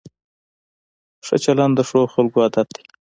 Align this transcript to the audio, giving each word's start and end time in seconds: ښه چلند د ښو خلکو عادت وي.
ښه 1.25 1.35
چلند 1.43 1.73
د 1.77 1.81
ښو 1.89 2.01
خلکو 2.13 2.37
عادت 2.45 2.67
وي. 2.75 2.85